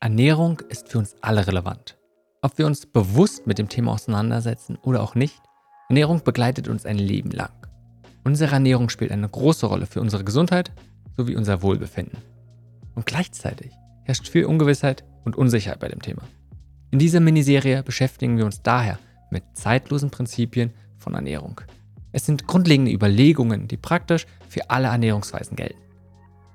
Ernährung 0.00 0.60
ist 0.68 0.88
für 0.88 0.98
uns 0.98 1.16
alle 1.22 1.48
relevant. 1.48 1.98
Ob 2.40 2.56
wir 2.56 2.66
uns 2.66 2.86
bewusst 2.86 3.48
mit 3.48 3.58
dem 3.58 3.68
Thema 3.68 3.90
auseinandersetzen 3.92 4.76
oder 4.76 5.02
auch 5.02 5.16
nicht, 5.16 5.42
Ernährung 5.88 6.22
begleitet 6.22 6.68
uns 6.68 6.86
ein 6.86 6.98
Leben 6.98 7.32
lang. 7.32 7.50
Unsere 8.22 8.54
Ernährung 8.54 8.90
spielt 8.90 9.10
eine 9.10 9.28
große 9.28 9.66
Rolle 9.66 9.86
für 9.86 10.00
unsere 10.00 10.22
Gesundheit 10.22 10.70
sowie 11.16 11.34
unser 11.34 11.62
Wohlbefinden. 11.62 12.18
Und 12.94 13.06
gleichzeitig 13.06 13.72
herrscht 14.04 14.28
viel 14.28 14.44
Ungewissheit 14.44 15.02
und 15.24 15.34
Unsicherheit 15.34 15.80
bei 15.80 15.88
dem 15.88 16.00
Thema. 16.00 16.22
In 16.92 17.00
dieser 17.00 17.18
Miniserie 17.18 17.82
beschäftigen 17.82 18.38
wir 18.38 18.44
uns 18.44 18.62
daher 18.62 19.00
mit 19.32 19.42
zeitlosen 19.54 20.10
Prinzipien 20.10 20.72
von 20.96 21.14
Ernährung. 21.14 21.60
Es 22.12 22.26
sind 22.26 22.46
grundlegende 22.46 22.92
Überlegungen, 22.92 23.68
die 23.68 23.76
praktisch 23.76 24.26
für 24.48 24.70
alle 24.70 24.88
Ernährungsweisen 24.88 25.56
gelten. 25.56 25.80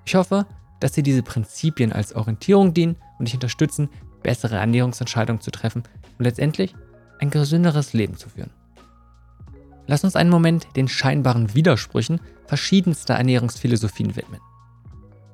Ich 0.05 0.15
hoffe, 0.15 0.45
dass 0.79 0.93
dir 0.93 1.03
diese 1.03 1.23
Prinzipien 1.23 1.93
als 1.93 2.13
Orientierung 2.15 2.73
dienen 2.73 2.97
und 3.19 3.27
dich 3.27 3.35
unterstützen, 3.35 3.89
bessere 4.21 4.57
Ernährungsentscheidungen 4.57 5.41
zu 5.41 5.51
treffen 5.51 5.83
und 6.17 6.25
letztendlich 6.25 6.75
ein 7.19 7.29
gesünderes 7.29 7.93
Leben 7.93 8.17
zu 8.17 8.29
führen. 8.29 8.51
Lass 9.85 10.03
uns 10.03 10.15
einen 10.15 10.29
Moment 10.29 10.67
den 10.75 10.87
scheinbaren 10.87 11.53
Widersprüchen 11.53 12.19
verschiedenster 12.47 13.15
Ernährungsphilosophien 13.15 14.15
widmen. 14.15 14.39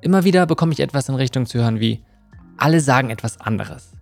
Immer 0.00 0.24
wieder 0.24 0.46
bekomme 0.46 0.72
ich 0.72 0.80
etwas 0.80 1.08
in 1.08 1.14
Richtung 1.14 1.46
zu 1.46 1.58
hören 1.58 1.80
wie, 1.80 2.02
alle 2.56 2.80
sagen 2.80 3.10
etwas 3.10 3.40
anderes. 3.40 3.92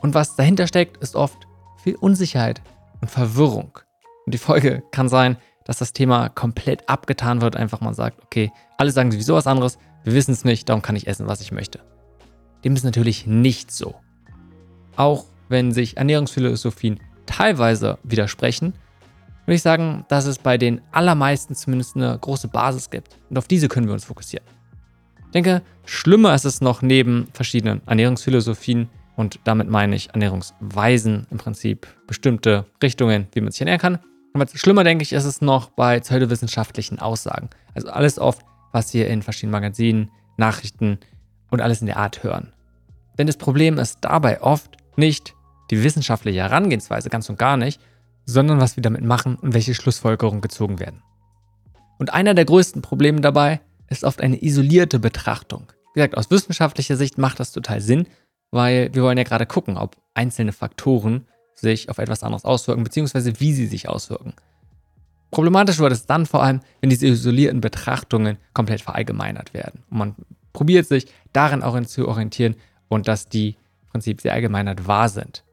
Und 0.00 0.14
was 0.14 0.36
dahinter 0.36 0.66
steckt, 0.66 0.96
ist 0.98 1.16
oft 1.16 1.46
viel 1.82 1.94
Unsicherheit 1.96 2.62
und 3.00 3.10
Verwirrung. 3.10 3.78
Und 4.26 4.34
die 4.34 4.38
Folge 4.38 4.82
kann 4.92 5.08
sein, 5.08 5.36
dass 5.68 5.78
das 5.78 5.92
Thema 5.92 6.30
komplett 6.30 6.88
abgetan 6.88 7.42
wird, 7.42 7.54
einfach 7.54 7.82
mal 7.82 7.92
sagt, 7.92 8.22
okay, 8.24 8.50
alle 8.78 8.90
sagen 8.90 9.12
sowieso 9.12 9.34
was 9.34 9.46
anderes, 9.46 9.78
wir 10.02 10.14
wissen 10.14 10.32
es 10.32 10.44
nicht, 10.44 10.68
darum 10.68 10.80
kann 10.80 10.96
ich 10.96 11.06
essen, 11.06 11.28
was 11.28 11.42
ich 11.42 11.52
möchte. 11.52 11.80
Dem 12.64 12.74
ist 12.74 12.84
natürlich 12.84 13.26
nicht 13.26 13.70
so. 13.70 13.94
Auch 14.96 15.26
wenn 15.50 15.72
sich 15.72 15.98
Ernährungsphilosophien 15.98 16.98
teilweise 17.26 17.98
widersprechen, 18.02 18.72
würde 19.44 19.56
ich 19.56 19.62
sagen, 19.62 20.06
dass 20.08 20.24
es 20.24 20.38
bei 20.38 20.56
den 20.56 20.80
allermeisten 20.90 21.54
zumindest 21.54 21.96
eine 21.96 22.18
große 22.18 22.48
Basis 22.48 22.88
gibt. 22.88 23.18
Und 23.28 23.36
auf 23.36 23.46
diese 23.46 23.68
können 23.68 23.86
wir 23.86 23.92
uns 23.92 24.06
fokussieren. 24.06 24.46
Ich 25.26 25.32
denke, 25.32 25.60
schlimmer 25.84 26.34
ist 26.34 26.46
es 26.46 26.62
noch 26.62 26.80
neben 26.80 27.28
verschiedenen 27.34 27.86
Ernährungsphilosophien 27.86 28.88
und 29.16 29.38
damit 29.44 29.68
meine 29.68 29.96
ich 29.96 30.08
Ernährungsweisen 30.14 31.26
im 31.30 31.36
Prinzip 31.36 31.86
bestimmte 32.06 32.64
Richtungen, 32.82 33.26
wie 33.32 33.42
man 33.42 33.50
sich 33.52 33.60
ernähren 33.60 33.80
kann. 33.80 33.98
Schlimmer, 34.54 34.84
denke 34.84 35.02
ich, 35.02 35.12
ist 35.12 35.24
es 35.24 35.40
noch 35.40 35.70
bei 35.70 36.00
pseudowissenschaftlichen 36.00 36.98
Aussagen. 36.98 37.50
Also 37.74 37.88
alles 37.88 38.18
oft, 38.18 38.44
was 38.72 38.92
wir 38.94 39.08
in 39.08 39.22
verschiedenen 39.22 39.52
Magazinen, 39.52 40.10
Nachrichten 40.36 40.98
und 41.50 41.60
alles 41.60 41.80
in 41.80 41.86
der 41.86 41.96
Art 41.96 42.22
hören. 42.22 42.52
Denn 43.18 43.26
das 43.26 43.36
Problem 43.36 43.78
ist 43.78 43.98
dabei 44.02 44.40
oft 44.42 44.76
nicht 44.96 45.34
die 45.70 45.82
wissenschaftliche 45.82 46.40
Herangehensweise, 46.40 47.10
ganz 47.10 47.28
und 47.28 47.38
gar 47.38 47.56
nicht, 47.56 47.80
sondern 48.24 48.60
was 48.60 48.76
wir 48.76 48.82
damit 48.82 49.02
machen 49.02 49.36
und 49.36 49.54
welche 49.54 49.74
Schlussfolgerungen 49.74 50.40
gezogen 50.40 50.78
werden. 50.78 51.02
Und 51.98 52.12
einer 52.12 52.34
der 52.34 52.44
größten 52.44 52.82
Probleme 52.82 53.20
dabei 53.20 53.60
ist 53.88 54.04
oft 54.04 54.20
eine 54.20 54.42
isolierte 54.42 54.98
Betrachtung. 54.98 55.72
Wie 55.94 56.00
gesagt, 56.00 56.16
aus 56.16 56.30
wissenschaftlicher 56.30 56.96
Sicht 56.96 57.18
macht 57.18 57.40
das 57.40 57.52
total 57.52 57.80
Sinn, 57.80 58.06
weil 58.50 58.94
wir 58.94 59.02
wollen 59.02 59.18
ja 59.18 59.24
gerade 59.24 59.46
gucken, 59.46 59.76
ob 59.76 59.96
einzelne 60.14 60.52
Faktoren 60.52 61.26
sich 61.60 61.88
auf 61.88 61.98
etwas 61.98 62.22
anderes 62.22 62.44
auswirken, 62.44 62.84
beziehungsweise 62.84 63.40
wie 63.40 63.52
sie 63.52 63.66
sich 63.66 63.88
auswirken. 63.88 64.34
Problematisch 65.30 65.78
wird 65.78 65.92
es 65.92 66.06
dann 66.06 66.26
vor 66.26 66.42
allem, 66.42 66.60
wenn 66.80 66.90
diese 66.90 67.06
isolierten 67.06 67.60
Betrachtungen 67.60 68.38
komplett 68.54 68.80
verallgemeinert 68.80 69.52
werden. 69.52 69.82
Und 69.90 69.98
man 69.98 70.14
probiert 70.52 70.86
sich 70.86 71.06
darin 71.32 71.62
auch 71.62 71.78
zu 71.82 72.08
orientieren 72.08 72.56
und 72.88 73.08
dass 73.08 73.28
die 73.28 73.50
im 73.50 73.88
Prinzip 73.92 74.20
sehr 74.20 74.32
allgemeinert 74.32 74.86
wahr 74.86 75.08
sind. 75.08 75.44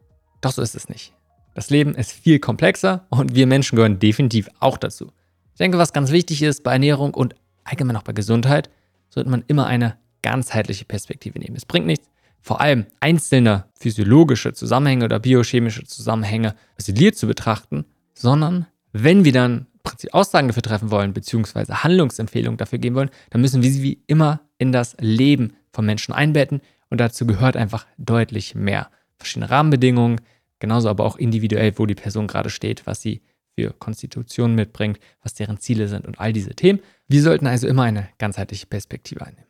Doch 0.42 0.52
so 0.52 0.62
ist 0.62 0.76
es 0.76 0.88
nicht. 0.88 1.14
Das 1.54 1.70
Leben 1.70 1.96
ist 1.96 2.12
viel 2.12 2.40
komplexer 2.40 3.06
und 3.10 3.36
wir 3.36 3.48
Menschen 3.48 3.76
gehören 3.76 4.00
definitiv 4.00 4.50
auch 4.60 4.78
dazu. 4.78 5.12
Ich 5.54 5.58
denke, 5.58 5.78
was 5.78 5.94
ganz 5.94 6.12
wichtig 6.12 6.42
ist 6.42 6.64
bei 6.64 6.74
Ernährung 6.74 7.14
und 7.14 7.36
allgemein 7.64 7.96
auch 7.96 8.04
bei 8.04 8.14
Gesundheit, 8.14 8.70
sollte 9.10 9.30
man 9.30 9.44
immer 9.48 9.66
eine 9.66 9.98
ganzheitliche 10.22 10.86
Perspektive 10.86 11.40
nehmen. 11.40 11.56
Es 11.56 11.66
bringt 11.66 11.86
nichts, 11.86 12.10
vor 12.46 12.62
allem 12.62 12.86
einzelne 13.00 13.66
physiologische 13.78 14.54
Zusammenhänge 14.54 15.06
oder 15.06 15.20
biochemische 15.20 15.84
Zusammenhänge 15.84 16.56
isoliert 16.78 17.18
zu 17.18 17.28
betrachten, 17.28 17.86
sondern 18.14 18.68
wenn 18.94 19.26
wir 19.26 19.32
dann 19.32 19.68
Aussagen 20.12 20.48
dafür 20.48 20.64
treffen 20.64 20.92
wollen, 20.92 21.14
beziehungsweise 21.14 21.84
Handlungsempfehlungen 21.84 22.58
dafür 22.58 22.80
geben 22.80 22.96
wollen, 22.96 23.10
dann 23.30 23.42
müssen 23.42 23.62
wir 23.62 23.72
sie 23.72 23.84
wie 23.84 24.04
immer 24.08 24.42
in 24.58 24.72
das 24.72 24.96
Leben 25.00 25.54
von 25.72 25.86
Menschen 25.86 26.14
einbetten 26.14 26.62
und 26.90 27.00
dazu 27.00 27.28
gehört 27.28 27.58
einfach 27.58 27.86
deutlich 27.98 28.56
mehr. 28.56 28.90
Verschiedene 29.18 29.50
Rahmenbedingungen, 29.50 30.22
Genauso 30.60 30.90
aber 30.90 31.06
auch 31.06 31.18
individuell, 31.18 31.78
wo 31.78 31.86
die 31.86 31.96
Person 31.96 32.28
gerade 32.28 32.50
steht, 32.50 32.88
was 32.88 33.02
sie 33.02 33.22
für 33.58 33.72
Konstitutionen 33.74 34.56
mitbringt, 34.56 35.00
was 35.22 35.34
deren 35.34 35.60
Ziele 35.60 35.88
sind 35.88 36.06
und 36.06 36.20
all 36.20 36.34
diese 36.34 36.56
Themen. 36.56 36.80
Wir 37.08 37.22
sollten 37.22 37.48
also 37.48 37.68
immer 37.68 37.84
eine 37.84 38.10
ganzheitliche 38.18 38.68
Perspektive 38.68 39.26
einnehmen. 39.26 39.50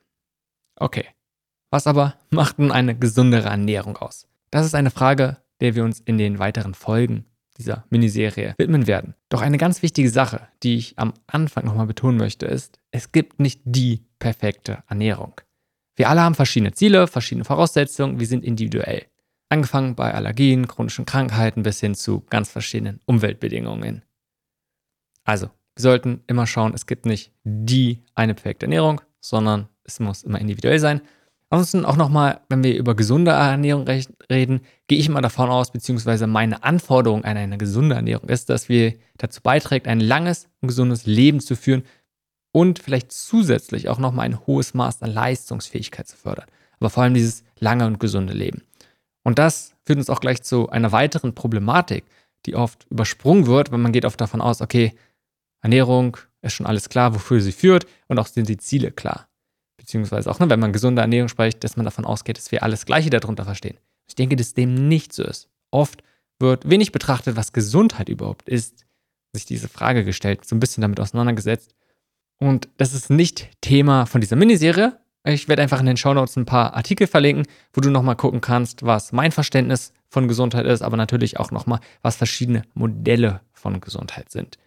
Okay, 0.76 1.06
was 1.76 1.88
aber 1.88 2.16
macht 2.30 2.58
nun 2.58 2.72
eine 2.72 2.98
gesundere 2.98 3.50
Ernährung 3.50 3.98
aus? 3.98 4.30
Das 4.50 4.66
ist 4.66 4.76
eine 4.76 4.92
Frage, 4.92 5.40
der 5.60 5.76
wir 5.76 5.84
uns 5.84 6.00
in 6.00 6.18
den 6.18 6.40
weiteren 6.40 6.74
Folgen 6.74 7.26
dieser 7.58 7.84
Miniserie 7.90 8.56
widmen 8.58 8.88
werden. 8.88 9.14
Doch 9.28 9.42
eine 9.42 9.58
ganz 9.58 9.82
wichtige 9.82 10.10
Sache, 10.10 10.48
die 10.64 10.78
ich 10.78 10.98
am 10.98 11.14
Anfang 11.28 11.66
nochmal 11.66 11.86
betonen 11.86 12.18
möchte, 12.18 12.46
ist, 12.46 12.80
es 12.92 13.12
gibt 13.12 13.42
nicht 13.42 13.60
die 13.66 14.06
perfekte 14.20 14.84
Ernährung. 14.88 15.42
Wir 15.98 16.08
alle 16.08 16.22
haben 16.22 16.36
verschiedene 16.36 16.72
Ziele, 16.72 17.08
verschiedene 17.08 17.44
Voraussetzungen, 17.44 18.22
wir 18.22 18.28
sind 18.28 18.46
individuell. 18.46 19.08
Angefangen 19.50 19.96
bei 19.96 20.14
Allergien, 20.14 20.70
chronischen 20.70 21.06
Krankheiten 21.06 21.64
bis 21.64 21.82
hin 21.82 21.94
zu 21.94 22.24
ganz 22.30 22.50
verschiedenen 22.50 23.02
Umweltbedingungen. 23.06 24.02
Also, 25.26 25.48
wir 25.48 25.82
sollten 25.82 26.24
immer 26.28 26.48
schauen, 26.48 26.74
es 26.74 26.86
gibt 26.86 27.06
nicht 27.06 27.34
die 27.44 28.06
eine 28.14 28.34
perfekte 28.34 28.66
Ernährung, 28.66 29.02
sondern 29.20 29.68
es 29.84 30.00
muss 30.00 30.24
immer 30.24 30.40
individuell 30.40 30.80
sein. 30.80 31.02
Ansonsten 31.56 31.86
auch 31.86 31.96
nochmal, 31.96 32.42
wenn 32.50 32.66
wir 32.66 32.76
über 32.76 32.96
gesunde 32.96 33.32
Ernährung 33.32 33.88
reden, 33.88 34.60
gehe 34.88 35.00
ich 35.00 35.08
immer 35.08 35.22
davon 35.22 35.50
aus, 35.50 35.72
beziehungsweise 35.72 36.28
meine 36.28 36.64
Anforderung 36.64 37.24
an 37.24 37.38
eine 37.38 37.58
gesunde 37.58 37.96
Ernährung 37.96 38.28
ist, 38.28 38.50
dass 38.50 38.68
wir 38.68 38.96
dazu 39.16 39.40
beiträgt, 39.42 39.88
ein 39.88 40.02
langes 40.02 40.50
und 40.60 40.68
gesundes 40.68 41.06
Leben 41.06 41.40
zu 41.40 41.56
führen 41.56 41.84
und 42.52 42.80
vielleicht 42.80 43.14
zusätzlich 43.14 43.88
auch 43.88 44.00
nochmal 44.00 44.26
ein 44.26 44.46
hohes 44.46 44.74
Maß 44.74 45.02
an 45.02 45.14
Leistungsfähigkeit 45.14 46.10
zu 46.10 46.18
fördern. 46.18 46.48
Aber 46.82 46.90
vor 46.90 47.04
allem 47.04 47.14
dieses 47.14 47.46
lange 47.58 47.88
und 47.88 48.02
gesunde 48.02 48.34
Leben. 48.34 48.64
Und 49.24 49.40
das 49.40 49.76
führt 49.86 50.00
uns 50.00 50.10
auch 50.10 50.20
gleich 50.20 50.44
zu 50.44 50.68
einer 50.68 50.92
weiteren 50.92 51.36
Problematik, 51.36 52.04
die 52.48 52.56
oft 52.56 52.86
übersprungen 52.90 53.48
wird, 53.48 53.72
wenn 53.72 53.82
man 53.82 53.94
geht 53.94 54.04
oft 54.04 54.20
davon 54.20 54.42
aus, 54.42 54.60
okay, 54.60 54.94
Ernährung 55.62 56.18
ist 56.42 56.52
schon 56.52 56.66
alles 56.66 56.90
klar, 56.90 57.16
wofür 57.16 57.40
sie 57.40 57.54
führt 57.54 57.88
und 58.10 58.20
auch 58.20 58.28
sind 58.28 58.50
die 58.50 58.58
Ziele 58.58 58.92
klar. 58.92 59.30
Beziehungsweise 59.78 60.30
auch, 60.30 60.40
ne, 60.40 60.50
wenn 60.50 60.60
man 60.60 60.74
gesunde 60.74 61.02
Ernährung 61.02 61.28
spricht, 61.28 61.64
dass 61.64 61.78
man 61.78 61.86
davon 61.86 62.06
ausgeht, 62.06 62.38
dass 62.38 62.52
wir 62.52 62.64
alles 62.64 62.86
Gleiche 62.86 63.10
darunter 63.10 63.46
verstehen. 63.46 63.78
Ich 64.08 64.16
denke, 64.16 64.36
dass 64.36 64.54
dem 64.54 64.88
nicht 64.88 65.14
so 65.14 65.24
ist. 65.24 65.50
Oft 65.72 66.04
wird 66.40 66.70
wenig 66.70 66.92
betrachtet, 66.92 67.36
was 67.36 67.54
Gesundheit 67.54 68.10
überhaupt 68.10 68.48
ist, 68.50 68.86
sich 69.34 69.46
diese 69.46 69.68
Frage 69.68 70.04
gestellt, 70.04 70.46
so 70.46 70.56
ein 70.56 70.60
bisschen 70.60 70.82
damit 70.82 71.00
auseinandergesetzt. 71.00 71.76
Und 72.38 72.70
das 72.78 72.94
ist 72.94 73.10
nicht 73.10 73.50
Thema 73.62 74.06
von 74.06 74.22
dieser 74.22 74.36
Miniserie, 74.36 74.98
ich 75.28 75.48
werde 75.48 75.64
einfach 75.64 75.80
in 75.80 75.88
den 75.88 75.98
Shownotes 75.98 76.36
ein 76.36 76.46
paar 76.46 76.76
Artikel 76.76 77.08
verlinken, 77.08 77.48
wo 77.74 77.82
du 77.82 77.90
nochmal 77.90 78.16
gucken 78.16 78.42
kannst, 78.42 78.86
was 78.86 79.12
mein 79.12 79.32
Verständnis 79.32 79.92
von 80.08 80.28
Gesundheit 80.28 80.68
ist, 80.68 80.84
aber 80.84 80.98
natürlich 80.98 81.40
auch 81.40 81.50
nochmal, 81.50 81.80
was 82.04 82.16
verschiedene 82.16 82.62
Modelle 82.76 83.42
von 83.52 83.82
Gesundheit 83.82 84.32
sind. 84.32 84.60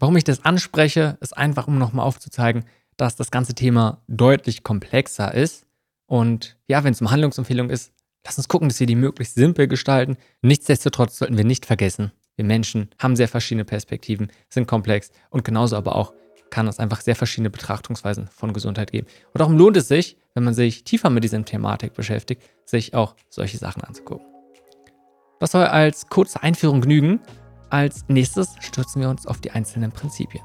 Warum 0.00 0.16
ich 0.16 0.24
das 0.24 0.44
anspreche, 0.44 1.16
ist 1.20 1.36
einfach, 1.36 1.68
um 1.68 1.78
nochmal 1.78 2.06
aufzuzeigen, 2.06 2.64
dass 3.00 3.16
das 3.16 3.30
ganze 3.30 3.54
Thema 3.54 4.02
deutlich 4.08 4.62
komplexer 4.62 5.32
ist. 5.34 5.66
Und 6.06 6.56
ja, 6.66 6.84
wenn 6.84 6.92
es 6.92 7.00
um 7.00 7.10
Handlungsempfehlungen 7.10 7.70
ist, 7.70 7.92
lass 8.24 8.36
uns 8.36 8.48
gucken, 8.48 8.68
dass 8.68 8.80
wir 8.80 8.86
die 8.86 8.96
möglichst 8.96 9.34
simpel 9.34 9.68
gestalten. 9.68 10.16
Nichtsdestotrotz 10.42 11.18
sollten 11.18 11.36
wir 11.36 11.44
nicht 11.44 11.66
vergessen, 11.66 12.12
wir 12.36 12.44
Menschen 12.44 12.88
haben 12.98 13.16
sehr 13.16 13.28
verschiedene 13.28 13.64
Perspektiven, 13.64 14.30
sind 14.48 14.66
komplex 14.66 15.10
und 15.30 15.44
genauso 15.44 15.76
aber 15.76 15.94
auch 15.94 16.14
kann 16.50 16.66
es 16.66 16.78
einfach 16.78 17.00
sehr 17.00 17.14
verschiedene 17.14 17.50
Betrachtungsweisen 17.50 18.28
von 18.28 18.52
Gesundheit 18.52 18.90
geben. 18.92 19.06
Und 19.32 19.40
darum 19.40 19.56
lohnt 19.56 19.76
es 19.76 19.88
sich, 19.88 20.16
wenn 20.34 20.44
man 20.44 20.54
sich 20.54 20.84
tiefer 20.84 21.10
mit 21.10 21.22
dieser 21.22 21.44
Thematik 21.44 21.94
beschäftigt, 21.94 22.42
sich 22.64 22.94
auch 22.94 23.14
solche 23.28 23.58
Sachen 23.58 23.84
anzugucken. 23.84 24.26
Das 25.38 25.52
soll 25.52 25.64
als 25.64 26.08
kurze 26.08 26.42
Einführung 26.42 26.80
genügen. 26.80 27.20
Als 27.70 28.04
nächstes 28.08 28.54
stürzen 28.60 29.00
wir 29.00 29.08
uns 29.08 29.26
auf 29.26 29.40
die 29.40 29.52
einzelnen 29.52 29.92
Prinzipien. 29.92 30.42